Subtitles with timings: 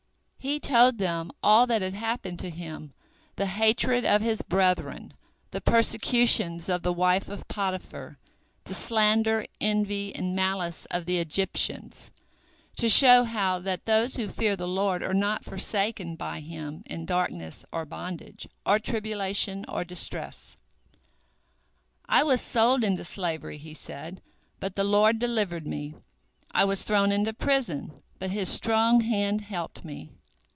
[0.43, 2.93] He told them all that had happened to him,
[3.35, 5.13] the hatred of his brethren,
[5.51, 8.17] the persecutions of the wife of Potiphar,
[8.63, 12.09] the slander, envy, and malice of the Egyptians,
[12.77, 17.05] to show how that those who fear the Lord are not forsaken by Him in
[17.05, 20.57] darkness, or bondage, or tribulation, or distress.
[22.09, 24.23] "I was sold into slavery," he said,
[24.59, 25.93] "but the Lord delivered me;
[26.49, 30.09] I was thrown into prison, but His strong hand helped me.